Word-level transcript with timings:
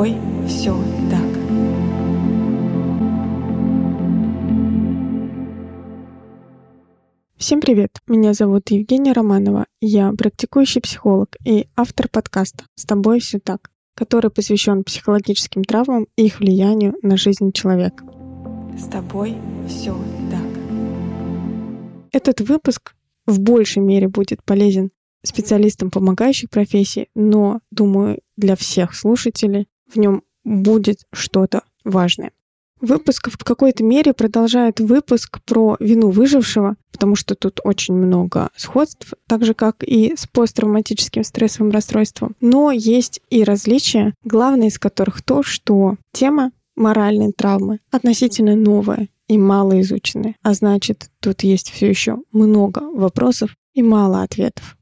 тобой 0.00 0.16
все 0.46 0.74
так. 1.10 1.20
Всем 7.36 7.60
привет! 7.60 7.98
Меня 8.06 8.32
зовут 8.32 8.70
Евгения 8.70 9.12
Романова. 9.12 9.66
Я 9.82 10.12
практикующий 10.16 10.80
психолог 10.80 11.36
и 11.44 11.66
автор 11.76 12.08
подкаста 12.08 12.64
«С 12.76 12.86
тобой 12.86 13.20
все 13.20 13.40
так», 13.40 13.70
который 13.94 14.30
посвящен 14.30 14.84
психологическим 14.84 15.64
травмам 15.64 16.06
и 16.16 16.26
их 16.26 16.40
влиянию 16.40 16.94
на 17.02 17.18
жизнь 17.18 17.52
человека. 17.52 18.04
С 18.78 18.84
тобой 18.84 19.36
все 19.68 19.94
так. 20.30 20.62
Этот 22.12 22.40
выпуск 22.40 22.94
в 23.26 23.38
большей 23.38 23.82
мере 23.82 24.08
будет 24.08 24.42
полезен 24.44 24.92
специалистам 25.22 25.90
помогающих 25.90 26.48
профессий, 26.48 27.08
но, 27.14 27.60
думаю, 27.70 28.20
для 28.38 28.56
всех 28.56 28.94
слушателей 28.94 29.66
в 29.92 29.98
нем 29.98 30.22
будет 30.44 31.00
что-то 31.12 31.62
важное. 31.84 32.32
Выпуск 32.80 33.28
в 33.30 33.44
какой-то 33.44 33.84
мере 33.84 34.14
продолжает 34.14 34.80
выпуск 34.80 35.40
про 35.44 35.76
вину 35.80 36.08
выжившего, 36.08 36.76
потому 36.92 37.14
что 37.14 37.34
тут 37.34 37.60
очень 37.62 37.94
много 37.94 38.48
сходств, 38.56 39.12
так 39.26 39.44
же 39.44 39.52
как 39.52 39.82
и 39.82 40.14
с 40.16 40.26
посттравматическим 40.26 41.22
стрессовым 41.22 41.72
расстройством. 41.72 42.36
Но 42.40 42.70
есть 42.70 43.20
и 43.28 43.44
различия, 43.44 44.14
главное 44.24 44.68
из 44.68 44.78
которых 44.78 45.20
то, 45.20 45.42
что 45.42 45.96
тема 46.12 46.52
моральной 46.74 47.32
травмы 47.32 47.80
относительно 47.90 48.56
новая 48.56 49.08
и 49.28 49.36
мало 49.36 49.80
изученная, 49.82 50.34
а 50.42 50.54
значит, 50.54 51.10
тут 51.20 51.42
есть 51.42 51.70
все 51.70 51.88
еще 51.88 52.18
много 52.32 52.80
вопросов 52.80 53.54
и 53.74 53.82
мало 53.82 54.22
ответов. 54.22 54.76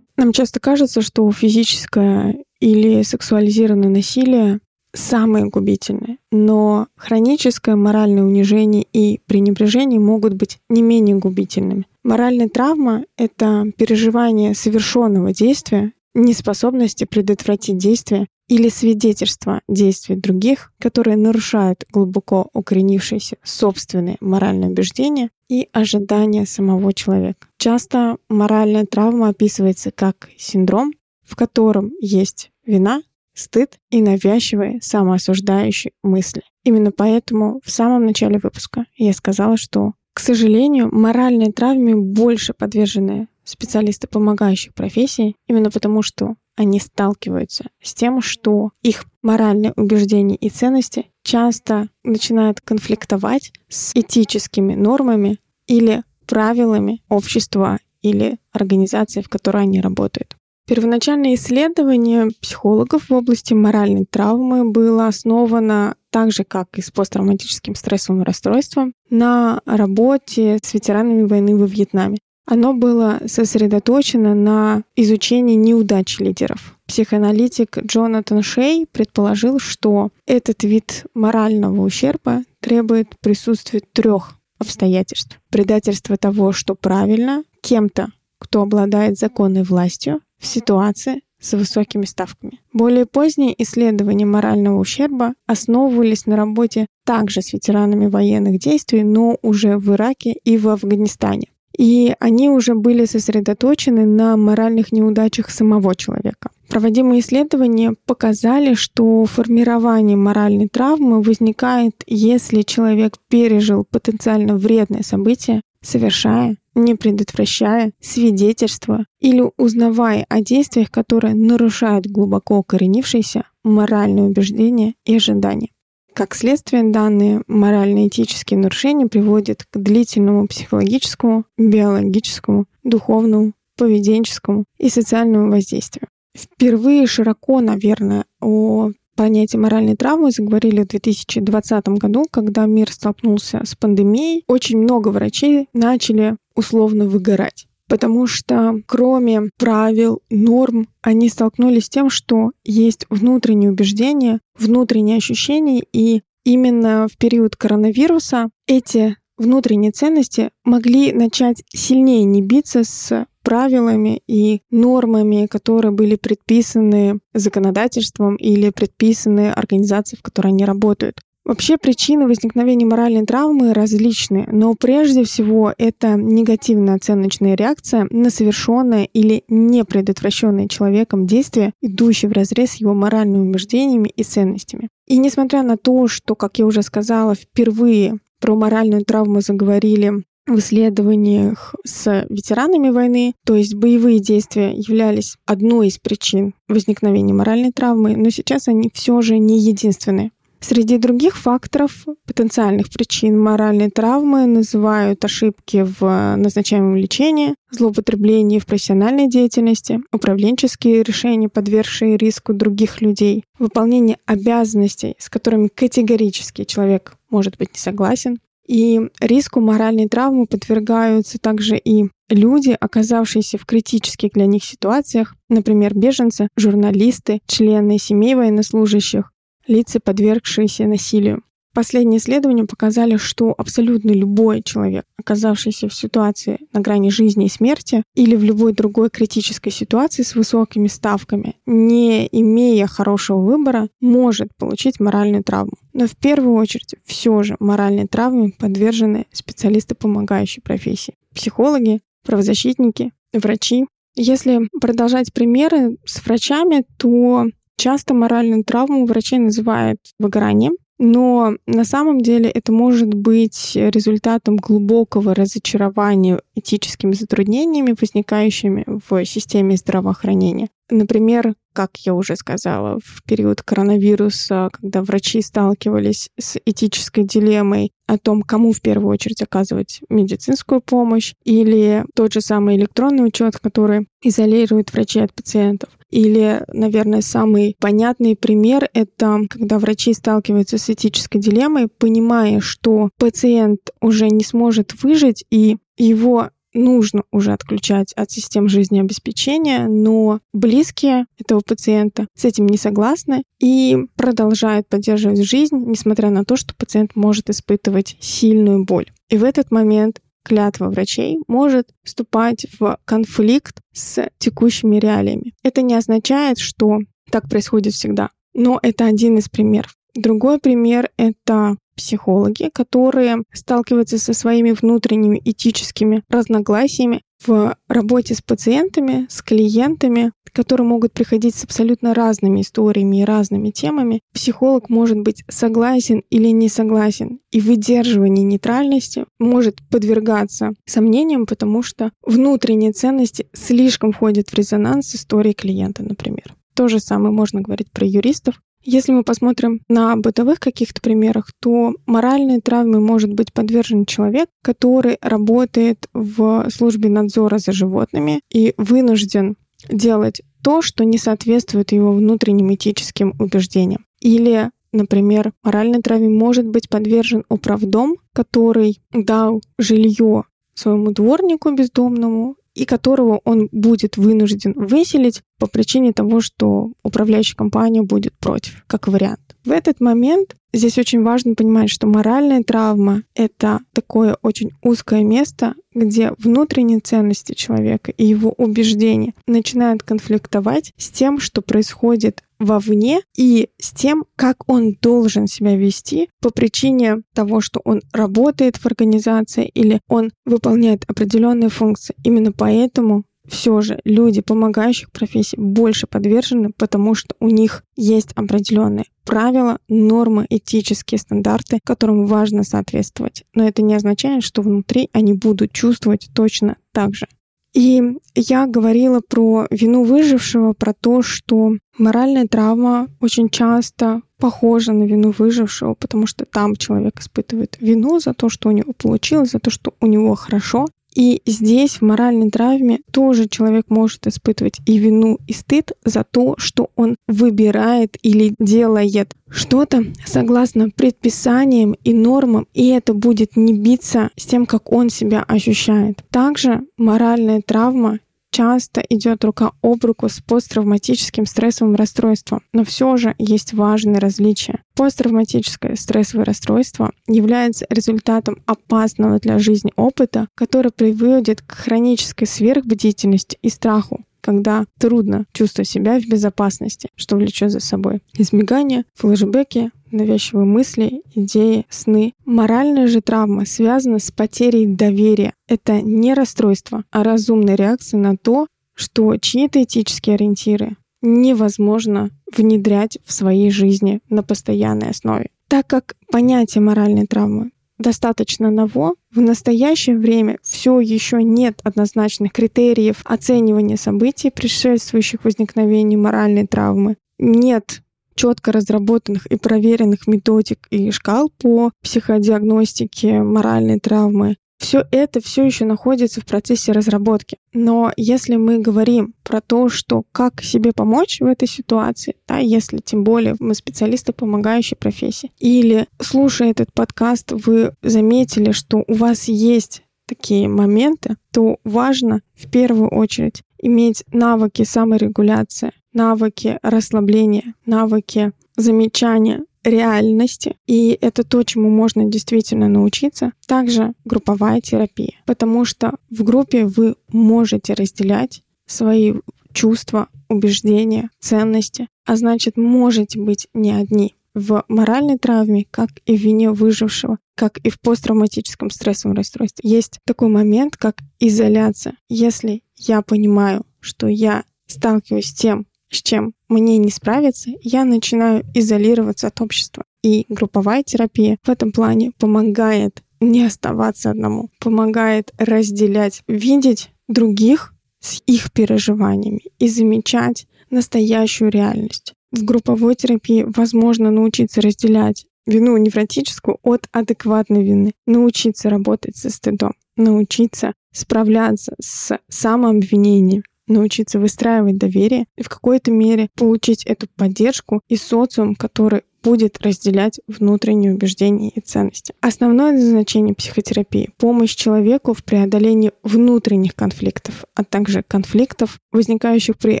Нам 0.16 0.32
часто 0.32 0.60
кажется, 0.60 1.00
что 1.00 1.30
физическое 1.32 2.36
или 2.60 3.02
сексуализированное 3.02 3.88
насилие 3.88 4.60
самое 4.94 5.46
губительное, 5.46 6.18
но 6.30 6.86
хроническое 6.96 7.74
моральное 7.74 8.22
унижение 8.22 8.86
и 8.92 9.20
пренебрежение 9.26 9.98
могут 9.98 10.34
быть 10.34 10.58
не 10.68 10.82
менее 10.82 11.16
губительными. 11.16 11.86
Моральная 12.04 12.48
травма— 12.48 13.04
это 13.18 13.64
переживание 13.76 14.54
совершенного 14.54 15.32
действия, 15.32 15.92
неспособности 16.14 17.04
предотвратить 17.04 17.76
действие 17.76 18.28
или 18.48 18.68
свидетельство 18.68 19.62
действий 19.68 20.16
других, 20.16 20.72
которые 20.78 21.16
нарушают 21.16 21.84
глубоко 21.90 22.50
укоренившиеся 22.52 23.36
собственные 23.42 24.16
моральные 24.20 24.70
убеждения 24.70 25.30
и 25.48 25.68
ожидания 25.72 26.46
самого 26.46 26.92
человека. 26.92 27.48
Часто 27.58 28.18
моральная 28.28 28.86
травма 28.86 29.28
описывается 29.28 29.90
как 29.90 30.28
синдром, 30.36 30.92
в 31.22 31.36
котором 31.36 31.92
есть 32.00 32.50
вина, 32.66 33.02
стыд 33.34 33.78
и 33.90 34.00
навязчивые 34.00 34.80
самоосуждающие 34.80 35.92
мысли. 36.02 36.42
Именно 36.64 36.92
поэтому 36.92 37.60
в 37.64 37.70
самом 37.70 38.06
начале 38.06 38.38
выпуска 38.38 38.86
я 38.96 39.12
сказала, 39.12 39.56
что, 39.56 39.92
к 40.14 40.20
сожалению, 40.20 40.94
моральной 40.94 41.52
травме 41.52 41.94
больше 41.96 42.54
подвержены 42.54 43.28
специалисты 43.44 44.06
помогающих 44.06 44.72
профессий, 44.72 45.36
именно 45.46 45.70
потому 45.70 46.02
что 46.02 46.36
они 46.56 46.80
сталкиваются 46.80 47.66
с 47.82 47.94
тем, 47.94 48.20
что 48.20 48.70
их 48.82 49.04
моральные 49.22 49.72
убеждения 49.76 50.36
и 50.36 50.48
ценности 50.48 51.06
часто 51.24 51.88
начинают 52.04 52.60
конфликтовать 52.60 53.52
с 53.68 53.90
этическими 53.94 54.74
нормами 54.74 55.40
или 55.66 56.04
правилами 56.26 57.02
общества 57.08 57.78
или 58.02 58.38
организации, 58.52 59.22
в 59.22 59.28
которой 59.28 59.64
они 59.64 59.80
работают. 59.80 60.36
Первоначальное 60.66 61.34
исследование 61.34 62.30
психологов 62.40 63.10
в 63.10 63.14
области 63.14 63.52
моральной 63.52 64.06
травмы 64.06 64.70
было 64.70 65.08
основано 65.08 65.96
так 66.10 66.32
же, 66.32 66.44
как 66.44 66.78
и 66.78 66.82
с 66.82 66.90
посттравматическим 66.90 67.74
стрессовым 67.74 68.22
расстройством, 68.22 68.94
на 69.10 69.60
работе 69.66 70.58
с 70.62 70.72
ветеранами 70.72 71.24
войны 71.24 71.56
во 71.56 71.66
Вьетнаме. 71.66 72.18
Оно 72.46 72.72
было 72.72 73.20
сосредоточено 73.26 74.34
на 74.34 74.82
изучении 74.96 75.54
неудач 75.54 76.18
лидеров. 76.18 76.73
Психоаналитик 76.86 77.78
Джонатан 77.78 78.42
Шей 78.42 78.86
предположил, 78.86 79.58
что 79.58 80.10
этот 80.26 80.64
вид 80.64 81.06
морального 81.14 81.80
ущерба 81.82 82.42
требует 82.60 83.18
присутствия 83.20 83.80
трех 83.92 84.38
обстоятельств. 84.58 85.40
Предательство 85.50 86.16
того, 86.16 86.52
что 86.52 86.74
правильно, 86.74 87.44
кем-то, 87.60 88.08
кто 88.38 88.62
обладает 88.62 89.18
законной 89.18 89.62
властью 89.62 90.20
в 90.38 90.46
ситуации 90.46 91.22
с 91.40 91.52
высокими 91.52 92.04
ставками. 92.04 92.60
Более 92.72 93.06
поздние 93.06 93.60
исследования 93.62 94.24
морального 94.24 94.78
ущерба 94.78 95.34
основывались 95.46 96.26
на 96.26 96.36
работе 96.36 96.86
также 97.04 97.42
с 97.42 97.52
ветеранами 97.52 98.06
военных 98.06 98.58
действий, 98.58 99.02
но 99.02 99.38
уже 99.42 99.76
в 99.76 99.92
Ираке 99.92 100.32
и 100.32 100.56
в 100.56 100.68
Афганистане 100.68 101.48
и 101.76 102.14
они 102.20 102.48
уже 102.50 102.74
были 102.74 103.04
сосредоточены 103.04 104.06
на 104.06 104.36
моральных 104.36 104.92
неудачах 104.92 105.50
самого 105.50 105.94
человека. 105.94 106.50
Проводимые 106.68 107.20
исследования 107.20 107.94
показали, 108.06 108.74
что 108.74 109.24
формирование 109.26 110.16
моральной 110.16 110.68
травмы 110.68 111.22
возникает, 111.22 112.02
если 112.06 112.62
человек 112.62 113.18
пережил 113.28 113.84
потенциально 113.84 114.56
вредное 114.56 115.02
событие, 115.02 115.60
совершая, 115.82 116.56
не 116.74 116.94
предотвращая, 116.94 117.92
свидетельство 118.00 119.04
или 119.20 119.44
узнавая 119.56 120.26
о 120.28 120.40
действиях, 120.40 120.90
которые 120.90 121.34
нарушают 121.34 122.06
глубоко 122.06 122.58
укоренившиеся 122.58 123.44
моральные 123.62 124.24
убеждения 124.24 124.94
и 125.04 125.16
ожидания. 125.16 125.68
Как 126.14 126.36
следствие, 126.36 126.84
данные 126.84 127.42
морально-этические 127.48 128.60
нарушения 128.60 129.08
приводят 129.08 129.64
к 129.64 129.76
длительному 129.76 130.46
психологическому, 130.46 131.44
биологическому, 131.58 132.66
духовному, 132.84 133.52
поведенческому 133.76 134.64
и 134.78 134.88
социальному 134.90 135.50
воздействию. 135.50 136.06
Впервые 136.36 137.08
широко, 137.08 137.60
наверное, 137.60 138.26
о 138.40 138.90
понятии 139.16 139.56
моральной 139.56 139.96
травмы 139.96 140.30
заговорили 140.30 140.82
в 140.82 140.86
2020 140.86 141.88
году, 141.88 142.26
когда 142.30 142.66
мир 142.66 142.92
столкнулся 142.92 143.62
с 143.64 143.74
пандемией. 143.74 144.44
Очень 144.46 144.78
много 144.78 145.08
врачей 145.08 145.68
начали 145.72 146.36
условно 146.54 147.06
выгорать 147.06 147.66
потому 147.88 148.26
что 148.26 148.76
кроме 148.86 149.50
правил, 149.58 150.22
норм, 150.30 150.88
они 151.02 151.28
столкнулись 151.28 151.86
с 151.86 151.90
тем, 151.90 152.10
что 152.10 152.52
есть 152.64 153.06
внутренние 153.10 153.70
убеждения, 153.70 154.40
внутренние 154.58 155.18
ощущения, 155.18 155.82
и 155.92 156.22
именно 156.44 157.08
в 157.10 157.16
период 157.16 157.56
коронавируса 157.56 158.50
эти 158.66 159.16
внутренние 159.36 159.92
ценности 159.92 160.50
могли 160.64 161.12
начать 161.12 161.62
сильнее 161.68 162.24
не 162.24 162.42
биться 162.42 162.84
с 162.84 163.26
правилами 163.42 164.22
и 164.26 164.62
нормами, 164.70 165.46
которые 165.46 165.92
были 165.92 166.16
предписаны 166.16 167.18
законодательством 167.34 168.36
или 168.36 168.70
предписаны 168.70 169.50
организацией, 169.50 170.18
в 170.18 170.22
которой 170.22 170.48
они 170.48 170.64
работают. 170.64 171.20
Вообще 171.44 171.76
причины 171.76 172.26
возникновения 172.26 172.86
моральной 172.86 173.26
травмы 173.26 173.74
различны, 173.74 174.48
но 174.50 174.74
прежде 174.74 175.24
всего 175.24 175.74
это 175.76 176.14
негативная 176.14 176.94
оценочная 176.94 177.54
реакция 177.54 178.06
на 178.10 178.30
совершенное 178.30 179.04
или 179.04 179.44
не 179.48 179.84
предотвращенное 179.84 180.68
человеком 180.68 181.26
действие, 181.26 181.74
идущее 181.82 182.30
вразрез 182.30 182.70
с 182.70 182.76
его 182.76 182.94
моральными 182.94 183.50
убеждениями 183.50 184.08
и 184.08 184.22
ценностями. 184.22 184.88
И 185.06 185.18
несмотря 185.18 185.62
на 185.62 185.76
то, 185.76 186.08
что, 186.08 186.34
как 186.34 186.58
я 186.58 186.64
уже 186.64 186.82
сказала, 186.82 187.34
впервые 187.34 188.18
про 188.40 188.56
моральную 188.56 189.04
травму 189.04 189.42
заговорили 189.42 190.24
в 190.46 190.58
исследованиях 190.58 191.74
с 191.84 192.26
ветеранами 192.28 192.88
войны, 192.88 193.34
то 193.44 193.54
есть 193.54 193.74
боевые 193.74 194.18
действия 194.18 194.72
являлись 194.72 195.36
одной 195.46 195.88
из 195.88 195.98
причин 195.98 196.54
возникновения 196.68 197.34
моральной 197.34 197.72
травмы, 197.72 198.16
но 198.16 198.30
сейчас 198.30 198.68
они 198.68 198.90
все 198.94 199.20
же 199.20 199.38
не 199.38 199.58
единственные. 199.58 200.30
Среди 200.60 200.96
других 200.96 201.36
факторов 201.36 202.06
потенциальных 202.26 202.88
причин 202.88 203.38
моральной 203.38 203.90
травмы 203.90 204.46
называют 204.46 205.22
ошибки 205.24 205.84
в 205.84 206.36
назначаемом 206.36 206.96
лечении, 206.96 207.54
злоупотребление 207.70 208.60
в 208.60 208.66
профессиональной 208.66 209.28
деятельности, 209.28 210.00
управленческие 210.10 211.02
решения, 211.02 211.50
подвергшие 211.50 212.16
риску 212.16 212.54
других 212.54 213.02
людей, 213.02 213.44
выполнение 213.58 214.16
обязанностей, 214.24 215.16
с 215.18 215.28
которыми 215.28 215.68
категорически 215.68 216.64
человек 216.64 217.16
может 217.28 217.58
быть 217.58 217.74
не 217.74 217.78
согласен, 217.78 218.38
и 218.66 219.00
риску 219.20 219.60
моральной 219.60 220.08
травмы 220.08 220.46
подвергаются 220.46 221.38
также 221.38 221.76
и 221.76 222.08
люди, 222.30 222.76
оказавшиеся 222.78 223.58
в 223.58 223.66
критических 223.66 224.30
для 224.32 224.46
них 224.46 224.64
ситуациях, 224.64 225.34
например, 225.48 225.94
беженцы, 225.94 226.48
журналисты, 226.56 227.40
члены 227.46 227.98
семей 227.98 228.34
военнослужащих, 228.34 229.30
лица, 229.66 230.00
подвергшиеся 230.00 230.86
насилию. 230.86 231.42
Последние 231.74 232.18
исследования 232.18 232.66
показали, 232.66 233.16
что 233.16 233.52
абсолютно 233.58 234.12
любой 234.12 234.62
человек, 234.62 235.04
оказавшийся 235.18 235.88
в 235.88 235.94
ситуации 235.94 236.60
на 236.72 236.80
грани 236.80 237.10
жизни 237.10 237.46
и 237.46 237.48
смерти 237.48 238.04
или 238.14 238.36
в 238.36 238.44
любой 238.44 238.74
другой 238.74 239.10
критической 239.10 239.72
ситуации 239.72 240.22
с 240.22 240.36
высокими 240.36 240.86
ставками, 240.86 241.56
не 241.66 242.28
имея 242.30 242.86
хорошего 242.86 243.38
выбора, 243.38 243.88
может 244.00 244.56
получить 244.56 245.00
моральную 245.00 245.42
травму. 245.42 245.72
Но 245.92 246.06
в 246.06 246.16
первую 246.16 246.54
очередь 246.54 246.94
все 247.04 247.42
же 247.42 247.56
моральной 247.58 248.06
травме 248.06 248.52
подвержены 248.56 249.26
специалисты 249.32 249.96
помогающей 249.96 250.62
профессии. 250.62 251.14
Психологи, 251.34 252.02
правозащитники, 252.24 253.10
врачи. 253.32 253.86
Если 254.14 254.68
продолжать 254.80 255.32
примеры 255.32 255.96
с 256.04 256.24
врачами, 256.24 256.84
то 256.98 257.46
часто 257.76 258.14
моральную 258.14 258.64
травму 258.64 259.06
врачи 259.06 259.38
называют 259.38 259.98
выгоранием, 260.18 260.74
но 260.98 261.56
на 261.66 261.84
самом 261.84 262.20
деле 262.20 262.48
это 262.48 262.72
может 262.72 263.12
быть 263.12 263.72
результатом 263.74 264.56
глубокого 264.56 265.34
разочарования 265.34 266.40
этическими 266.54 267.12
затруднениями, 267.12 267.96
возникающими 268.00 268.84
в 268.86 269.24
системе 269.24 269.76
здравоохранения. 269.76 270.68
Например, 270.90 271.54
как 271.72 271.96
я 272.04 272.14
уже 272.14 272.36
сказала, 272.36 272.98
в 273.04 273.22
период 273.24 273.62
коронавируса, 273.62 274.68
когда 274.72 275.02
врачи 275.02 275.42
сталкивались 275.42 276.28
с 276.38 276.58
этической 276.64 277.24
дилеммой 277.24 277.90
о 278.06 278.16
том, 278.16 278.42
кому 278.42 278.72
в 278.72 278.80
первую 278.80 279.10
очередь 279.10 279.42
оказывать 279.42 280.00
медицинскую 280.08 280.80
помощь, 280.80 281.34
или 281.44 282.04
тот 282.14 282.32
же 282.32 282.40
самый 282.40 282.76
электронный 282.76 283.26
учет, 283.26 283.58
который 283.58 284.06
изолирует 284.22 284.92
врачей 284.92 285.24
от 285.24 285.34
пациентов. 285.34 285.90
Или, 286.10 286.62
наверное, 286.68 287.22
самый 287.22 287.76
понятный 287.80 288.36
пример— 288.36 288.88
это 288.94 289.40
когда 289.50 289.80
врачи 289.80 290.12
сталкиваются 290.12 290.78
с 290.78 290.88
этической 290.88 291.40
дилеммой, 291.40 291.88
понимая, 291.88 292.60
что 292.60 293.10
пациент 293.18 293.80
уже 294.00 294.28
не 294.28 294.44
сможет 294.44 295.02
выжить, 295.02 295.44
и 295.50 295.78
его 295.96 296.50
нужно 296.74 297.22
уже 297.30 297.52
отключать 297.52 298.12
от 298.12 298.30
систем 298.30 298.68
жизнеобеспечения, 298.68 299.86
но 299.88 300.40
близкие 300.52 301.26
этого 301.38 301.60
пациента 301.60 302.26
с 302.34 302.44
этим 302.44 302.66
не 302.66 302.76
согласны 302.76 303.44
и 303.60 303.96
продолжают 304.16 304.88
поддерживать 304.88 305.42
жизнь, 305.42 305.76
несмотря 305.76 306.30
на 306.30 306.44
то, 306.44 306.56
что 306.56 306.74
пациент 306.74 307.12
может 307.14 307.48
испытывать 307.50 308.16
сильную 308.20 308.84
боль. 308.84 309.10
И 309.30 309.38
в 309.38 309.44
этот 309.44 309.70
момент 309.70 310.20
клятва 310.44 310.90
врачей 310.90 311.38
может 311.48 311.88
вступать 312.02 312.66
в 312.78 312.98
конфликт 313.04 313.80
с 313.92 314.28
текущими 314.38 314.96
реалиями. 314.96 315.54
Это 315.62 315.82
не 315.82 315.94
означает, 315.94 316.58
что 316.58 316.98
так 317.30 317.48
происходит 317.48 317.94
всегда, 317.94 318.30
но 318.52 318.78
это 318.82 319.06
один 319.06 319.38
из 319.38 319.48
примеров. 319.48 319.94
Другой 320.14 320.60
пример— 320.60 321.10
это 321.16 321.76
психологи, 321.96 322.70
которые 322.72 323.42
сталкиваются 323.52 324.18
со 324.18 324.32
своими 324.34 324.72
внутренними 324.72 325.40
этическими 325.44 326.22
разногласиями 326.28 327.22
в 327.46 327.76
работе 327.88 328.34
с 328.34 328.40
пациентами, 328.40 329.26
с 329.28 329.42
клиентами, 329.42 330.32
которые 330.52 330.86
могут 330.86 331.12
приходить 331.12 331.54
с 331.54 331.64
абсолютно 331.64 332.14
разными 332.14 332.62
историями 332.62 333.20
и 333.20 333.24
разными 333.24 333.70
темами. 333.70 334.20
Психолог 334.32 334.88
может 334.88 335.18
быть 335.18 335.42
согласен 335.48 336.22
или 336.30 336.48
не 336.48 336.68
согласен, 336.68 337.40
и 337.50 337.60
выдерживание 337.60 338.44
нейтральности 338.44 339.26
может 339.38 339.76
подвергаться 339.90 340.72
сомнениям, 340.86 341.46
потому 341.46 341.82
что 341.82 342.12
внутренние 342.24 342.92
ценности 342.92 343.46
слишком 343.52 344.12
входят 344.12 344.48
в 344.48 344.54
резонанс 344.54 345.08
с 345.08 345.16
историей 345.16 345.54
клиента, 345.54 346.02
например. 346.02 346.54
То 346.74 346.88
же 346.88 346.98
самое 346.98 347.32
можно 347.32 347.60
говорить 347.60 347.90
про 347.92 348.04
юристов, 348.06 348.60
если 348.84 349.12
мы 349.12 349.24
посмотрим 349.24 349.80
на 349.88 350.16
бытовых 350.16 350.60
каких-то 350.60 351.00
примерах, 351.00 351.50
то 351.60 351.94
моральной 352.06 352.60
травме 352.60 352.98
может 352.98 353.32
быть 353.32 353.52
подвержен 353.52 354.06
человек, 354.06 354.48
который 354.62 355.18
работает 355.20 356.08
в 356.12 356.68
службе 356.70 357.08
надзора 357.08 357.58
за 357.58 357.72
животными 357.72 358.40
и 358.50 358.74
вынужден 358.76 359.56
делать 359.88 360.42
то, 360.62 360.82
что 360.82 361.04
не 361.04 361.18
соответствует 361.18 361.92
его 361.92 362.12
внутренним 362.12 362.72
этическим 362.74 363.34
убеждениям. 363.38 364.04
Или 364.20 364.70
Например, 364.94 365.52
моральной 365.64 366.00
травме 366.00 366.28
может 366.28 366.66
быть 366.68 366.88
подвержен 366.88 367.42
управдом, 367.48 368.14
который 368.32 369.00
дал 369.12 369.60
жилье 369.76 370.44
своему 370.74 371.10
дворнику 371.10 371.72
бездомному 371.72 372.54
и 372.74 372.84
которого 372.84 373.40
он 373.44 373.68
будет 373.72 374.16
вынужден 374.16 374.72
выселить 374.74 375.42
по 375.58 375.66
причине 375.66 376.12
того, 376.12 376.40
что 376.40 376.92
управляющая 377.02 377.56
компания 377.56 378.02
будет 378.02 378.36
против, 378.38 378.84
как 378.86 379.08
вариант. 379.08 379.53
В 379.64 379.70
этот 379.70 380.00
момент 380.00 380.56
здесь 380.74 380.98
очень 380.98 381.22
важно 381.22 381.54
понимать, 381.54 381.88
что 381.88 382.06
моральная 382.06 382.62
травма— 382.62 383.22
это 383.34 383.80
такое 383.94 384.36
очень 384.42 384.72
узкое 384.82 385.24
место, 385.24 385.74
где 385.94 386.32
внутренние 386.38 387.00
ценности 387.00 387.54
человека 387.54 388.10
и 388.10 388.26
его 388.26 388.52
убеждения 388.58 389.32
начинают 389.46 390.02
конфликтовать 390.02 390.92
с 390.98 391.08
тем, 391.08 391.40
что 391.40 391.62
происходит 391.62 392.42
вовне 392.58 393.20
и 393.36 393.68
с 393.78 393.90
тем, 393.92 394.24
как 394.36 394.68
он 394.68 394.96
должен 395.00 395.46
себя 395.46 395.76
вести 395.76 396.28
по 396.40 396.50
причине 396.50 397.22
того, 397.32 397.60
что 397.60 397.80
он 397.84 398.02
работает 398.12 398.76
в 398.76 398.86
организации 398.86 399.66
или 399.66 400.00
он 400.08 400.32
выполняет 400.44 401.04
определенные 401.08 401.70
функции. 401.70 402.14
Именно 402.22 402.52
поэтому 402.52 403.24
все 403.48 403.80
же 403.80 404.00
люди 404.04 404.40
помогающих 404.40 405.10
профессий 405.10 405.56
больше 405.58 406.06
подвержены, 406.06 406.70
потому 406.76 407.14
что 407.14 407.34
у 407.40 407.48
них 407.48 407.84
есть 407.96 408.32
определенные 408.34 409.06
правила, 409.24 409.78
нормы, 409.88 410.46
этические 410.48 411.18
стандарты, 411.18 411.78
которым 411.84 412.26
важно 412.26 412.64
соответствовать. 412.64 413.44
Но 413.54 413.66
это 413.66 413.82
не 413.82 413.94
означает, 413.94 414.44
что 414.44 414.62
внутри 414.62 415.08
они 415.12 415.32
будут 415.32 415.72
чувствовать 415.72 416.28
точно 416.34 416.76
так 416.92 417.14
же. 417.14 417.26
И 417.74 418.00
я 418.36 418.66
говорила 418.66 419.20
про 419.20 419.66
вину 419.70 420.04
выжившего, 420.04 420.74
про 420.74 420.94
то, 420.94 421.22
что 421.22 421.72
моральная 421.98 422.46
травма 422.46 423.08
очень 423.20 423.48
часто 423.48 424.22
похожа 424.38 424.92
на 424.92 425.02
вину 425.04 425.34
выжившего, 425.36 425.94
потому 425.94 426.28
что 426.28 426.44
там 426.44 426.76
человек 426.76 427.18
испытывает 427.18 427.76
вину 427.80 428.20
за 428.20 428.32
то, 428.32 428.48
что 428.48 428.68
у 428.68 428.72
него 428.72 428.92
получилось, 428.92 429.50
за 429.50 429.58
то, 429.58 429.70
что 429.70 429.94
у 430.00 430.06
него 430.06 430.36
хорошо, 430.36 430.86
и 431.14 431.42
здесь, 431.46 431.96
в 431.96 432.02
моральной 432.02 432.50
травме, 432.50 433.00
тоже 433.10 433.48
человек 433.48 433.86
может 433.88 434.26
испытывать 434.26 434.80
и 434.86 434.98
вину, 434.98 435.38
и 435.46 435.52
стыд 435.52 435.92
за 436.04 436.24
то, 436.24 436.54
что 436.58 436.90
он 436.96 437.16
выбирает 437.28 438.16
или 438.22 438.54
делает 438.58 439.34
что-то 439.48 440.04
согласно 440.26 440.90
предписаниям 440.90 441.94
и 442.04 442.12
нормам, 442.12 442.66
и 442.74 442.88
это 442.88 443.14
будет 443.14 443.56
не 443.56 443.72
биться 443.72 444.30
с 444.36 444.46
тем, 444.46 444.66
как 444.66 444.92
он 444.92 445.10
себя 445.10 445.44
ощущает. 445.46 446.24
Также 446.30 446.82
моральная 446.98 447.62
травма 447.62 448.18
часто 448.54 449.00
идет 449.08 449.44
рука 449.44 449.72
об 449.82 450.04
руку 450.04 450.28
с 450.28 450.40
посттравматическим 450.40 451.44
стрессовым 451.44 451.96
расстройством, 451.96 452.62
но 452.72 452.84
все 452.84 453.16
же 453.16 453.34
есть 453.36 453.72
важные 453.72 454.20
различия. 454.20 454.80
Посттравматическое 454.94 455.96
стрессовое 455.96 456.44
расстройство 456.44 457.10
является 457.26 457.84
результатом 457.90 458.62
опасного 458.64 459.40
для 459.40 459.58
жизни 459.58 459.92
опыта, 459.96 460.46
который 460.54 460.92
приводит 460.92 461.62
к 461.62 461.72
хронической 461.72 462.46
сверхбдительности 462.46 463.58
и 463.60 463.68
страху, 463.70 464.24
когда 464.40 464.84
трудно 465.00 465.46
чувствовать 465.52 465.88
себя 465.88 466.20
в 466.20 466.28
безопасности, 466.28 467.08
что 467.16 467.34
влечет 467.34 467.72
за 467.72 467.80
собой 467.80 468.22
избегание, 468.36 469.04
флешбеки, 469.14 469.90
навязчивые 470.14 470.64
мысли, 470.64 471.22
идеи, 471.34 471.86
сны. 471.90 472.32
Моральная 472.44 473.06
же 473.06 473.20
травма 473.20 473.66
связана 473.66 474.18
с 474.18 474.30
потерей 474.30 474.86
доверия. 474.86 475.52
Это 475.68 476.00
не 476.00 476.34
расстройство, 476.34 477.04
а 477.10 477.22
разумная 477.22 477.74
реакция 477.74 478.18
на 478.18 478.36
то, 478.36 478.66
что 478.94 479.36
чьи-то 479.36 479.82
этические 479.82 480.34
ориентиры 480.34 480.96
невозможно 481.20 482.30
внедрять 482.54 483.18
в 483.24 483.32
своей 483.32 483.70
жизни 483.70 484.20
на 484.28 484.42
постоянной 484.42 485.10
основе. 485.10 485.50
Так 485.68 485.86
как 485.86 486.16
понятие 486.30 486.82
моральной 486.82 487.26
травмы 487.26 487.70
достаточно 487.98 488.70
ново, 488.70 489.14
в 489.32 489.40
настоящее 489.40 490.16
время 490.16 490.58
все 490.62 491.00
еще 491.00 491.42
нет 491.42 491.80
однозначных 491.82 492.52
критериев 492.52 493.22
оценивания 493.24 493.96
событий, 493.96 494.50
предшествующих 494.50 495.44
возникновению 495.44 496.20
моральной 496.20 496.66
травмы. 496.66 497.16
Нет 497.38 498.02
четко 498.34 498.72
разработанных 498.72 499.46
и 499.46 499.56
проверенных 499.56 500.26
методик 500.26 500.86
и 500.90 501.10
шкал 501.10 501.50
по 501.58 501.90
психодиагностике 502.02 503.42
моральной 503.42 504.00
травмы. 504.00 504.56
Все 504.78 505.06
это 505.12 505.40
все 505.40 505.64
еще 505.64 505.84
находится 505.84 506.40
в 506.40 506.46
процессе 506.46 506.92
разработки. 506.92 507.56
Но 507.72 508.12
если 508.16 508.56
мы 508.56 508.78
говорим 508.78 509.34
про 509.42 509.60
то, 509.60 509.88
что 509.88 510.24
как 510.32 510.62
себе 510.62 510.92
помочь 510.92 511.40
в 511.40 511.46
этой 511.46 511.68
ситуации, 511.68 512.36
да, 512.46 512.58
если 512.58 512.98
тем 512.98 513.24
более 513.24 513.56
мы 513.60 513.74
специалисты 513.74 514.32
помогающей 514.32 514.96
профессии, 514.96 515.52
или 515.58 516.06
слушая 516.20 516.70
этот 516.70 516.92
подкаст, 516.92 517.52
вы 517.52 517.94
заметили, 518.02 518.72
что 518.72 519.04
у 519.06 519.14
вас 519.14 519.48
есть 519.48 520.02
такие 520.26 520.68
моменты, 520.68 521.36
то 521.52 521.78
важно 521.84 522.42
в 522.54 522.70
первую 522.70 523.08
очередь 523.08 523.62
иметь 523.78 524.24
навыки 524.32 524.82
саморегуляции, 524.82 525.92
навыки 526.14 526.78
расслабления, 526.82 527.74
навыки 527.84 528.52
замечания 528.76 529.64
реальности, 529.84 530.76
и 530.86 531.16
это 531.20 531.44
то, 531.44 531.62
чему 531.62 531.90
можно 531.90 532.24
действительно 532.24 532.88
научиться. 532.88 533.52
Также 533.66 534.14
групповая 534.24 534.80
терапия, 534.80 535.34
потому 535.44 535.84
что 535.84 536.14
в 536.30 536.42
группе 536.42 536.86
вы 536.86 537.16
можете 537.28 537.92
разделять 537.94 538.62
свои 538.86 539.34
чувства, 539.72 540.28
убеждения, 540.48 541.30
ценности, 541.40 542.08
а 542.24 542.36
значит, 542.36 542.76
можете 542.76 543.40
быть 543.40 543.68
не 543.74 543.92
одни. 543.92 544.34
В 544.54 544.84
моральной 544.86 545.36
травме, 545.36 545.84
как 545.90 546.10
и 546.26 546.36
в 546.36 546.40
вине 546.40 546.70
выжившего, 546.70 547.38
как 547.56 547.78
и 547.78 547.90
в 547.90 548.00
посттравматическом 548.00 548.88
стрессовом 548.90 549.36
расстройстве, 549.36 549.90
есть 549.90 550.20
такой 550.24 550.48
момент, 550.48 550.96
как 550.96 551.18
изоляция. 551.40 552.14
Если 552.28 552.82
я 552.96 553.22
понимаю, 553.22 553.84
что 554.00 554.28
я 554.28 554.64
сталкиваюсь 554.86 555.48
с 555.48 555.54
тем, 555.54 555.86
с 556.14 556.22
чем 556.22 556.54
мне 556.68 556.98
не 556.98 557.10
справиться, 557.10 557.70
я 557.82 558.04
начинаю 558.04 558.64
изолироваться 558.74 559.48
от 559.48 559.60
общества. 559.60 560.04
И 560.22 560.46
групповая 560.48 561.02
терапия 561.02 561.58
в 561.62 561.68
этом 561.68 561.92
плане 561.92 562.32
помогает 562.38 563.22
не 563.40 563.64
оставаться 563.64 564.30
одному, 564.30 564.70
помогает 564.78 565.52
разделять, 565.58 566.42
видеть 566.48 567.10
других 567.28 567.94
с 568.20 568.42
их 568.46 568.72
переживаниями 568.72 569.60
и 569.78 569.88
замечать 569.88 570.66
настоящую 570.90 571.70
реальность. 571.70 572.34
В 572.52 572.64
групповой 572.64 573.14
терапии 573.16 573.66
возможно 573.68 574.30
научиться 574.30 574.80
разделять 574.80 575.46
вину 575.66 575.96
невротическую 575.96 576.78
от 576.82 577.08
адекватной 577.12 577.84
вины, 577.84 578.12
научиться 578.26 578.88
работать 578.88 579.36
со 579.36 579.50
стыдом, 579.50 579.94
научиться 580.16 580.92
справляться 581.12 581.94
с 582.00 582.38
самообвинением, 582.48 583.62
научиться 583.86 584.38
выстраивать 584.38 584.98
доверие 584.98 585.46
и 585.56 585.62
в 585.62 585.68
какой-то 585.68 586.10
мере 586.10 586.48
получить 586.56 587.04
эту 587.04 587.26
поддержку 587.36 588.00
и 588.08 588.16
социум, 588.16 588.74
который 588.74 589.22
будет 589.44 589.80
разделять 589.82 590.40
внутренние 590.48 591.14
убеждения 591.14 591.68
и 591.68 591.80
ценности. 591.80 592.34
Основное 592.40 592.92
назначение 592.92 593.54
психотерапии— 593.54 594.30
помощь 594.38 594.74
человеку 594.74 595.34
в 595.34 595.44
преодолении 595.44 596.12
внутренних 596.22 596.94
конфликтов, 596.94 597.66
а 597.74 597.84
также 597.84 598.22
конфликтов, 598.22 598.98
возникающих 599.12 599.76
при 599.76 600.00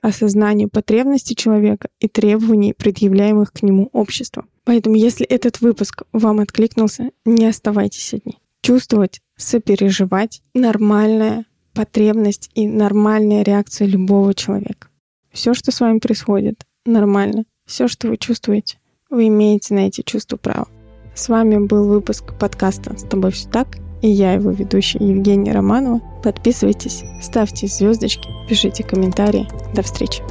осознании 0.00 0.66
потребностей 0.66 1.34
человека 1.34 1.88
и 1.98 2.06
требований, 2.06 2.72
предъявляемых 2.72 3.52
к 3.52 3.62
нему 3.62 3.90
обществом. 3.92 4.48
Поэтому, 4.64 4.94
если 4.94 5.26
этот 5.26 5.60
выпуск 5.60 6.04
вам 6.12 6.38
откликнулся, 6.38 7.10
не 7.24 7.46
оставайтесь 7.46 8.14
одни. 8.14 8.38
Чувствовать, 8.62 9.20
сопереживать— 9.36 10.40
нормальная 10.54 11.46
потребность 11.72 12.50
и 12.54 12.66
нормальная 12.66 13.42
реакция 13.42 13.86
любого 13.86 14.34
человека. 14.34 14.88
Все, 15.32 15.54
что 15.54 15.72
с 15.72 15.80
вами 15.80 15.98
происходит, 15.98 16.64
нормально. 16.84 17.44
Все, 17.66 17.88
что 17.88 18.08
вы 18.08 18.16
чувствуете, 18.16 18.78
вы 19.08 19.28
имеете 19.28 19.74
на 19.74 19.86
эти 19.86 20.02
чувства 20.02 20.36
право. 20.36 20.68
С 21.14 21.28
вами 21.28 21.58
был 21.58 21.88
выпуск 21.88 22.34
подкаста 22.38 22.96
«С 22.96 23.02
тобой 23.02 23.32
все 23.32 23.48
так» 23.48 23.78
и 24.02 24.08
я, 24.08 24.32
его 24.32 24.50
ведущая 24.50 24.98
Евгения 24.98 25.52
Романова. 25.52 26.00
Подписывайтесь, 26.22 27.04
ставьте 27.20 27.68
звездочки, 27.68 28.28
пишите 28.48 28.82
комментарии. 28.82 29.48
До 29.74 29.82
встречи! 29.82 30.22